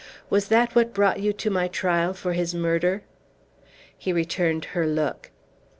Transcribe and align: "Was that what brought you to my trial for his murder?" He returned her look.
"Was 0.31 0.47
that 0.47 0.73
what 0.73 0.95
brought 0.95 1.19
you 1.19 1.31
to 1.33 1.51
my 1.51 1.67
trial 1.67 2.15
for 2.15 2.33
his 2.33 2.55
murder?" 2.55 3.03
He 3.95 4.11
returned 4.11 4.65
her 4.73 4.87
look. 4.87 5.29